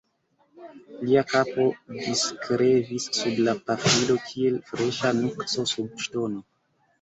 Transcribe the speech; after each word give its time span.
Lia 1.01 1.21
kapo 1.33 1.65
diskrevis 1.97 3.05
sub 3.19 3.43
la 3.49 3.55
pafilo 3.69 4.17
kiel 4.31 4.59
freŝa 4.71 5.13
nukso 5.21 5.67
sub 5.75 6.03
ŝtono. 6.09 6.43